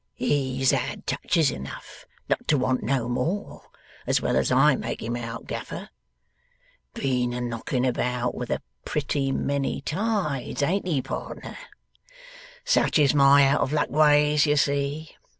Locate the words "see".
14.57-15.11